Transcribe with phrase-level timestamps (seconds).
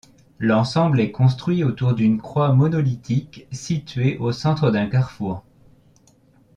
[0.39, 5.43] L'ensemble est construit autour d'une croix monolithique située au centre d'un carrefour.